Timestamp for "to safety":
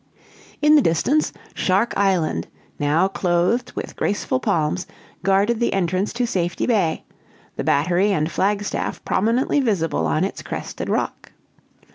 6.13-6.65